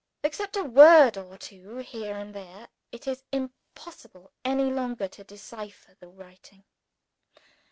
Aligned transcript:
Except 0.23 0.57
a 0.57 0.63
word 0.63 1.15
or 1.15 1.37
two, 1.37 1.77
here 1.77 2.17
and 2.17 2.33
there, 2.33 2.69
it 2.91 3.05
is 3.07 3.23
impossible 3.31 4.31
any 4.43 4.71
longer 4.73 5.07
to 5.07 5.23
decipher 5.23 5.95
the 5.99 6.07
writing. 6.09 6.63